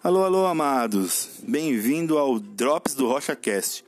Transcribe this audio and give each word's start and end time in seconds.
Alô, 0.00 0.22
alô, 0.22 0.46
amados! 0.46 1.28
Bem-vindo 1.42 2.18
ao 2.18 2.38
Drops 2.38 2.94
do 2.94 3.08
RochaCast. 3.08 3.84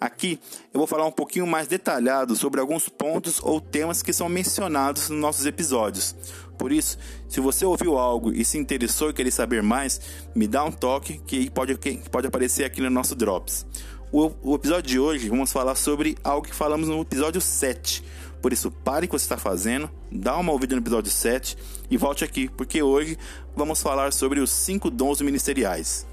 Aqui 0.00 0.40
eu 0.72 0.78
vou 0.78 0.86
falar 0.86 1.04
um 1.04 1.12
pouquinho 1.12 1.46
mais 1.46 1.68
detalhado 1.68 2.34
sobre 2.34 2.62
alguns 2.62 2.88
pontos 2.88 3.38
ou 3.42 3.60
temas 3.60 4.02
que 4.02 4.10
são 4.10 4.26
mencionados 4.26 5.10
nos 5.10 5.20
nossos 5.20 5.44
episódios. 5.44 6.16
Por 6.56 6.72
isso, 6.72 6.96
se 7.28 7.40
você 7.40 7.66
ouviu 7.66 7.98
algo 7.98 8.32
e 8.32 8.42
se 8.42 8.56
interessou 8.56 9.10
e 9.10 9.12
querer 9.12 9.30
saber 9.30 9.62
mais, 9.62 10.00
me 10.34 10.48
dá 10.48 10.64
um 10.64 10.72
toque 10.72 11.18
que 11.26 11.50
pode, 11.50 11.76
que 11.76 12.08
pode 12.08 12.26
aparecer 12.26 12.64
aqui 12.64 12.80
no 12.80 12.88
nosso 12.88 13.14
Drops. 13.14 13.66
O, 14.10 14.32
o 14.42 14.54
episódio 14.54 14.88
de 14.88 14.98
hoje 14.98 15.28
vamos 15.28 15.52
falar 15.52 15.74
sobre 15.74 16.16
algo 16.24 16.48
que 16.48 16.54
falamos 16.54 16.88
no 16.88 17.02
episódio 17.02 17.38
7 17.38 18.02
por 18.40 18.52
isso, 18.52 18.70
pare 18.70 19.06
o 19.06 19.08
que 19.08 19.18
você 19.18 19.24
está 19.24 19.36
fazendo, 19.36 19.90
dá 20.10 20.36
uma 20.36 20.52
ouvida 20.52 20.74
no 20.74 20.80
episódio 20.80 21.10
7 21.10 21.56
e 21.90 21.96
volte 21.96 22.24
aqui, 22.24 22.48
porque 22.48 22.82
hoje 22.82 23.18
vamos 23.54 23.82
falar 23.82 24.12
sobre 24.12 24.40
os 24.40 24.50
cinco 24.50 24.90
dons 24.90 25.20
ministeriais. 25.20 26.06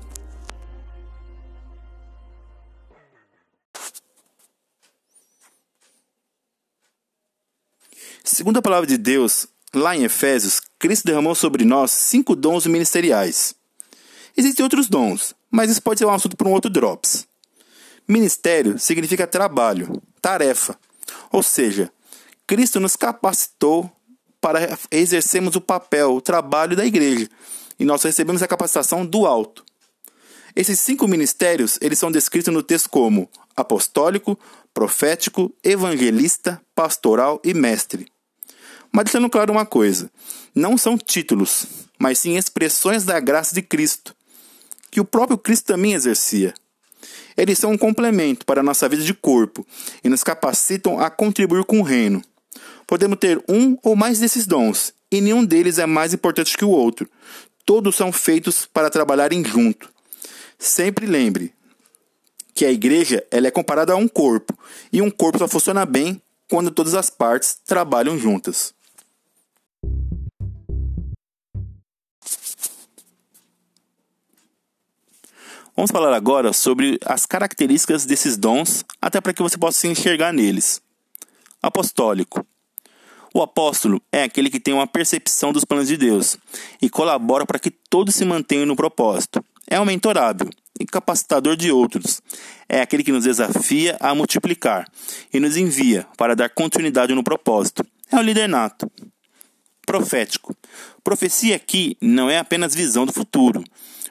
Segundo 8.24 8.58
a 8.58 8.62
palavra 8.62 8.86
de 8.86 8.98
Deus, 8.98 9.48
lá 9.74 9.96
em 9.96 10.04
Efésios, 10.04 10.60
Cristo 10.78 11.06
derramou 11.06 11.34
sobre 11.34 11.64
nós 11.64 11.92
cinco 11.92 12.36
dons 12.36 12.68
ministeriais. 12.68 13.56
Existem 14.36 14.64
outros 14.64 14.90
dons, 14.90 15.34
mas 15.50 15.72
isso 15.72 15.82
pode 15.82 16.00
ser 16.00 16.06
um 16.06 16.12
assunto 16.12 16.36
para 16.36 16.48
um 16.48 16.52
outro 16.52 16.70
Drops. 16.70 17.26
Ministério 18.06 18.78
significa 18.78 19.26
trabalho, 19.26 20.02
tarefa, 20.22 20.78
ou 21.32 21.42
seja, 21.42 21.92
Cristo 22.48 22.80
nos 22.80 22.96
capacitou 22.96 23.92
para 24.40 24.80
exercermos 24.90 25.58
o 25.58 25.62
papel, 25.62 26.16
o 26.16 26.22
trabalho 26.22 26.78
da 26.78 26.86
igreja, 26.86 27.28
e 27.78 27.84
nós 27.84 28.02
recebemos 28.02 28.42
a 28.42 28.48
capacitação 28.48 29.06
do 29.06 29.26
alto. 29.26 29.66
Esses 30.56 30.80
cinco 30.80 31.10
ministérios, 31.10 31.78
eles 31.82 32.00
são 32.00 32.10
descritos 32.10 32.54
no 32.54 32.64
texto 32.64 32.90
como 32.90 33.30
apostólico, 33.54 34.40
profético, 34.74 35.54
evangelista, 35.62 36.62
pastoral 36.74 37.42
e 37.44 37.54
mestre. 37.54 38.08
Mas 38.94 39.06
deixando 39.06 39.30
claro 39.30 39.52
uma 39.52 39.66
coisa, 39.66 40.10
não 40.56 40.78
são 40.78 40.98
títulos, 40.98 41.66
mas 42.00 42.18
sim 42.18 42.38
expressões 42.38 43.04
da 43.04 43.20
graça 43.20 43.54
de 43.54 43.62
Cristo, 43.62 44.16
que 44.90 45.02
o 45.02 45.06
próprio 45.06 45.38
Cristo 45.38 45.66
também 45.66 45.94
exercia. 45.94 46.54
Eles 47.36 47.60
são 47.60 47.72
um 47.72 47.78
complemento 47.78 48.46
para 48.46 48.62
a 48.62 48.64
nossa 48.64 48.88
vida 48.88 49.04
de 49.04 49.14
corpo 49.14 49.68
e 50.02 50.08
nos 50.08 50.24
capacitam 50.24 50.98
a 50.98 51.10
contribuir 51.10 51.66
com 51.66 51.82
o 51.82 51.84
reino. 51.84 52.24
Podemos 52.88 53.20
ter 53.20 53.44
um 53.50 53.78
ou 53.84 53.98
mais 53.98 54.18
desses 54.18 54.48
dons, 54.48 54.94
e 55.12 55.20
nenhum 55.20 55.44
deles 55.44 55.78
é 55.78 55.86
mais 55.86 56.14
importante 56.14 56.58
que 56.58 56.64
o 56.64 56.70
outro. 56.70 57.10
Todos 57.66 57.98
são 57.98 58.14
feitos 58.14 58.66
para 58.66 58.90
trabalharem 58.90 59.44
junto. 59.44 59.90
Sempre 60.58 61.06
lembre 61.06 61.54
que 62.56 62.64
a 62.64 62.72
igreja 62.72 63.28
ela 63.30 63.46
é 63.46 63.52
comparada 63.52 63.92
a 63.92 63.98
um 63.98 64.08
corpo, 64.08 64.58
e 64.92 65.02
um 65.02 65.12
corpo 65.12 65.38
só 65.38 65.50
funciona 65.50 65.86
bem 65.86 66.22
quando 66.50 66.72
todas 66.72 66.94
as 66.94 67.10
partes 67.10 67.58
trabalham 67.66 68.18
juntas. 68.18 68.74
Vamos 75.76 75.92
falar 75.92 76.16
agora 76.16 76.54
sobre 76.54 76.98
as 77.06 77.26
características 77.26 78.06
desses 78.06 78.38
dons, 78.38 78.86
até 79.02 79.20
para 79.20 79.34
que 79.34 79.44
você 79.44 79.58
possa 79.58 79.78
se 79.78 79.88
enxergar 79.90 80.32
neles. 80.32 80.82
Apostólico. 81.62 82.48
O 83.38 83.44
apóstolo 83.44 84.02
é 84.12 84.24
aquele 84.24 84.50
que 84.50 84.60
tem 84.60 84.74
uma 84.74 84.88
percepção 84.88 85.54
dos 85.54 85.64
planos 85.64 85.88
de 85.88 85.96
Deus 85.96 86.40
e 86.82 86.90
colabora 86.90 87.46
para 87.46 87.60
que 87.60 87.70
todos 87.70 88.16
se 88.16 88.26
mantenham 88.26 88.66
no 88.66 88.76
propósito. 88.76 89.46
É 89.68 89.80
um 89.80 89.86
mentorável 89.86 90.50
e 90.80 90.88
capacitador 90.88 91.56
de 91.56 91.72
outros. 91.72 92.20
É 92.68 92.82
aquele 92.82 93.04
que 93.04 93.12
nos 93.12 93.26
desafia 93.26 93.96
a 94.00 94.16
multiplicar 94.16 94.88
e 95.32 95.40
nos 95.40 95.56
envia 95.56 96.08
para 96.18 96.36
dar 96.36 96.50
continuidade 96.50 97.14
no 97.14 97.24
propósito. 97.24 97.86
É 98.12 98.16
o 98.16 98.24
líder 98.24 98.50
nato. 98.50 98.92
Profético. 99.86 100.58
Profecia 101.04 101.58
aqui 101.58 101.96
não 102.02 102.32
é 102.32 102.40
apenas 102.40 102.74
visão 102.74 103.06
do 103.06 103.14
futuro, 103.14 103.64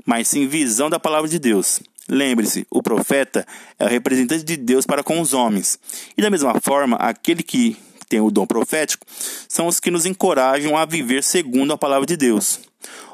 mas 0.04 0.28
sim 0.28 0.46
visão 0.46 0.88
da 0.88 1.00
palavra 1.00 1.28
de 1.28 1.40
Deus. 1.40 1.80
Lembre-se, 2.08 2.64
o 2.70 2.80
profeta 2.80 3.44
é 3.76 3.86
o 3.86 3.88
representante 3.88 4.44
de 4.44 4.56
Deus 4.56 4.86
para 4.86 5.02
com 5.02 5.20
os 5.20 5.34
homens. 5.34 5.80
E 6.16 6.22
da 6.22 6.30
mesma 6.30 6.60
forma, 6.60 6.94
aquele 6.94 7.42
que 7.42 7.76
têm 8.08 8.20
o 8.20 8.30
dom 8.30 8.46
profético 8.46 9.06
são 9.48 9.66
os 9.66 9.80
que 9.80 9.90
nos 9.90 10.06
encorajam 10.06 10.76
a 10.76 10.84
viver 10.84 11.22
segundo 11.22 11.72
a 11.72 11.78
palavra 11.78 12.06
de 12.06 12.16
Deus. 12.16 12.60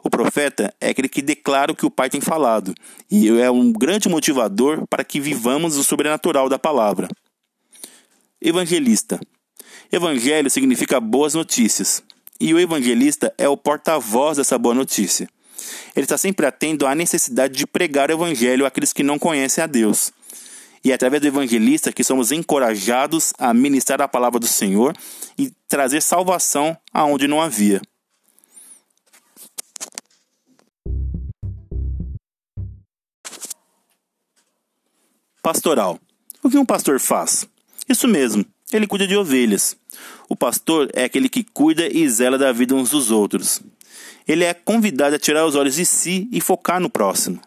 O 0.03 0.11
profeta 0.11 0.75
é 0.81 0.91
aquele 0.91 1.09
que 1.09 1.23
declara 1.23 1.73
o 1.73 1.77
que 1.77 1.87
o 1.87 1.91
Pai 1.91 2.11
tem 2.11 2.21
falado 2.21 2.75
e 3.11 3.29
é 3.29 3.51
um 3.51 3.73
grande 3.73 4.09
motivador 4.09 4.87
para 4.89 5.05
que 5.05 5.21
vivamos 5.21 5.77
o 5.77 5.85
sobrenatural 5.85 6.49
da 6.49 6.59
palavra. 6.59 7.09
Evangelista. 8.41 9.21
Evangelho 9.91 10.51
significa 10.51 11.01
boas 11.01 11.35
notícias 11.35 12.03
e 12.41 12.53
o 12.53 12.59
evangelista 12.59 13.33
é 13.39 13.49
o 13.49 13.57
porta-voz 13.57 14.39
dessa 14.39 14.59
boa 14.59 14.75
notícia. 14.75 15.29
Ele 15.95 16.05
está 16.05 16.19
sempre 16.19 16.45
atento 16.45 16.87
à 16.87 16.95
necessidade 16.95 17.55
de 17.55 17.67
pregar 17.67 18.11
o 18.11 18.15
evangelho 18.15 18.67
àqueles 18.67 18.93
que 18.93 19.03
não 19.03 19.19
conhecem 19.19 19.63
a 19.63 19.67
Deus 19.67 20.13
e 20.85 20.91
é 20.91 20.95
através 20.95 21.21
do 21.23 21.29
evangelista 21.29 21.93
que 21.93 22.03
somos 22.03 22.33
encorajados 22.33 23.33
a 23.39 23.55
ministrar 23.55 24.01
a 24.01 24.09
palavra 24.09 24.41
do 24.41 24.47
Senhor 24.47 24.97
e 25.39 25.53
trazer 25.69 26.01
salvação 26.01 26.77
aonde 26.93 27.29
não 27.29 27.41
havia. 27.41 27.81
Pastoral. 35.43 35.99
O 36.43 36.51
que 36.51 36.59
um 36.59 36.65
pastor 36.65 37.01
faz? 37.01 37.49
Isso 37.89 38.07
mesmo, 38.07 38.45
ele 38.73 38.87
cuida 38.87 39.07
de 39.07 39.17
ovelhas. 39.17 39.77
O 40.29 40.37
pastor 40.37 40.89
é 40.93 41.05
aquele 41.05 41.29
que 41.29 41.43
cuida 41.43 41.87
e 41.87 42.09
zela 42.09 42.39
da 42.39 42.53
vida 42.53 42.75
uns 42.75 42.91
dos 42.91 43.11
outros. 43.11 43.61
Ele 44.27 44.45
é 44.45 44.55
convidado 44.55 45.17
a 45.17 45.19
tirar 45.19 45.45
os 45.45 45.55
olhos 45.55 45.75
de 45.75 45.85
si 45.85 46.29
e 46.33 46.41
focar 46.41 46.81
no 46.81 46.89
próximo. 46.89 47.41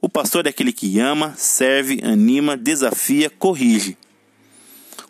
O 0.00 0.08
pastor 0.08 0.46
é 0.46 0.48
aquele 0.48 0.72
que 0.72 0.98
ama, 0.98 1.34
serve, 1.36 2.00
anima, 2.02 2.56
desafia, 2.56 3.28
corrige. 3.28 3.98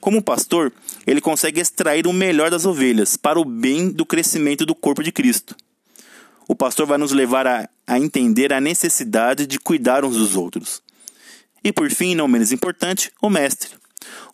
Como 0.00 0.22
pastor, 0.22 0.72
ele 1.06 1.20
consegue 1.20 1.60
extrair 1.60 2.06
o 2.06 2.12
melhor 2.12 2.50
das 2.50 2.64
ovelhas 2.64 3.16
para 3.16 3.38
o 3.38 3.44
bem 3.44 3.90
do 3.90 4.04
crescimento 4.04 4.66
do 4.66 4.74
corpo 4.74 5.02
de 5.02 5.12
Cristo. 5.12 5.54
O 6.48 6.56
pastor 6.56 6.86
vai 6.86 6.98
nos 6.98 7.12
levar 7.12 7.46
a, 7.46 7.68
a 7.86 7.98
entender 8.00 8.52
a 8.52 8.60
necessidade 8.60 9.46
de 9.46 9.60
cuidar 9.60 10.04
uns 10.04 10.16
dos 10.16 10.34
outros. 10.34 10.82
E 11.62 11.72
por 11.72 11.88
fim, 11.90 12.16
não 12.16 12.26
menos 12.26 12.50
importante, 12.50 13.12
o 13.22 13.30
mestre. 13.30 13.70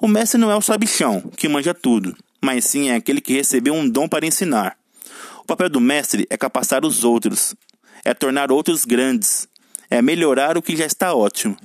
O 0.00 0.08
mestre 0.08 0.40
não 0.40 0.50
é 0.50 0.56
o 0.56 0.62
sabichão, 0.62 1.20
que 1.36 1.48
manja 1.48 1.74
tudo, 1.74 2.16
mas 2.40 2.64
sim 2.64 2.88
é 2.88 2.94
aquele 2.94 3.20
que 3.20 3.34
recebeu 3.34 3.74
um 3.74 3.86
dom 3.86 4.08
para 4.08 4.24
ensinar. 4.24 4.78
O 5.42 5.44
papel 5.44 5.68
do 5.68 5.80
mestre 5.80 6.26
é 6.30 6.36
capacitar 6.36 6.84
os 6.84 7.04
outros, 7.04 7.54
é 8.04 8.14
tornar 8.14 8.50
outros 8.50 8.84
grandes, 8.84 9.48
é 9.90 10.00
melhorar 10.02 10.56
o 10.56 10.62
que 10.62 10.76
já 10.76 10.86
está 10.86 11.14
ótimo. 11.14 11.56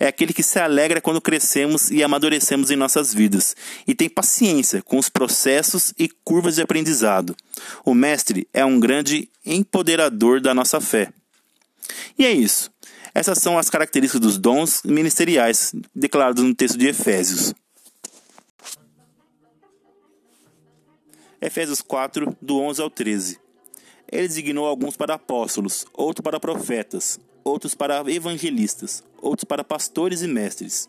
É 0.00 0.06
aquele 0.06 0.32
que 0.32 0.44
se 0.44 0.60
alegra 0.60 1.00
quando 1.00 1.20
crescemos 1.20 1.90
e 1.90 2.04
amadurecemos 2.04 2.70
em 2.70 2.76
nossas 2.76 3.12
vidas, 3.12 3.56
e 3.86 3.94
tem 3.94 4.08
paciência 4.08 4.80
com 4.80 4.96
os 4.96 5.08
processos 5.08 5.92
e 5.98 6.08
curvas 6.08 6.54
de 6.54 6.62
aprendizado. 6.62 7.34
O 7.84 7.94
Mestre 7.94 8.46
é 8.52 8.64
um 8.64 8.78
grande 8.78 9.28
empoderador 9.44 10.40
da 10.40 10.54
nossa 10.54 10.80
fé. 10.80 11.12
E 12.16 12.24
é 12.24 12.30
isso. 12.30 12.70
Essas 13.12 13.38
são 13.38 13.58
as 13.58 13.68
características 13.68 14.20
dos 14.20 14.38
dons 14.38 14.82
ministeriais 14.84 15.72
declarados 15.92 16.44
no 16.44 16.54
texto 16.54 16.78
de 16.78 16.86
Efésios. 16.86 17.52
Efésios 21.40 21.80
4, 21.80 22.36
do 22.40 22.60
11 22.60 22.82
ao 22.82 22.90
13. 22.90 23.38
Ele 24.10 24.28
designou 24.28 24.66
alguns 24.66 24.96
para 24.96 25.14
apóstolos, 25.14 25.84
outros 25.92 26.22
para 26.22 26.38
profetas, 26.38 27.18
outros 27.48 27.74
para 27.74 28.02
evangelistas, 28.10 29.02
outros 29.20 29.44
para 29.44 29.64
pastores 29.64 30.22
e 30.22 30.28
mestres. 30.28 30.88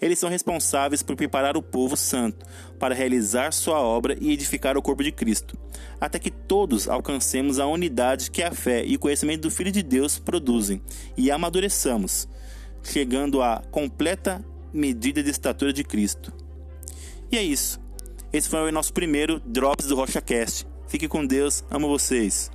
Eles 0.00 0.18
são 0.18 0.30
responsáveis 0.30 1.02
por 1.02 1.16
preparar 1.16 1.56
o 1.56 1.62
povo 1.62 1.96
santo 1.96 2.46
para 2.78 2.94
realizar 2.94 3.52
sua 3.52 3.80
obra 3.80 4.16
e 4.20 4.32
edificar 4.32 4.76
o 4.76 4.82
corpo 4.82 5.02
de 5.02 5.10
Cristo, 5.10 5.58
até 6.00 6.18
que 6.18 6.30
todos 6.30 6.88
alcancemos 6.88 7.58
a 7.58 7.66
unidade 7.66 8.30
que 8.30 8.42
a 8.42 8.52
fé 8.52 8.84
e 8.84 8.94
o 8.94 8.98
conhecimento 8.98 9.42
do 9.42 9.50
Filho 9.50 9.72
de 9.72 9.82
Deus 9.82 10.18
produzem 10.18 10.80
e 11.16 11.30
amadureçamos, 11.30 12.28
chegando 12.82 13.42
à 13.42 13.60
completa 13.70 14.44
medida 14.72 15.22
de 15.22 15.30
estatura 15.30 15.72
de 15.72 15.82
Cristo. 15.82 16.32
E 17.30 17.36
é 17.36 17.42
isso. 17.42 17.80
Esse 18.32 18.48
foi 18.48 18.68
o 18.68 18.72
nosso 18.72 18.92
primeiro 18.92 19.40
Drops 19.40 19.86
do 19.86 19.96
RochaCast. 19.96 20.66
Fique 20.86 21.08
com 21.08 21.26
Deus, 21.26 21.64
amo 21.70 21.88
vocês. 21.88 22.50